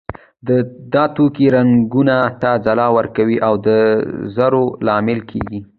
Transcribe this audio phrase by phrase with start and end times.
[0.93, 3.67] دا توکي رنګونو ته ځلا ورکوي او د
[4.35, 5.59] زرو لامل کیږي.